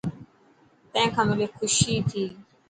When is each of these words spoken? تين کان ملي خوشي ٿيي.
تين 0.91 1.07
کان 1.13 1.23
ملي 1.29 1.47
خوشي 1.55 1.93
ٿيي. 2.09 2.25